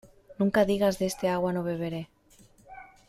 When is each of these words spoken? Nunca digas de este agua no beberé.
Nunca 0.39 0.65
digas 0.65 0.97
de 0.97 1.05
este 1.05 1.29
agua 1.29 1.53
no 1.53 1.61
beberé. 1.69 2.09